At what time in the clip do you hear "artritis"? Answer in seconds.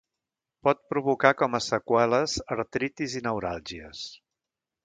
2.57-3.17